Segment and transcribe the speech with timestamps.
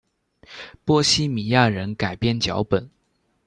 [0.83, 2.89] 波希米亚人改编脚本。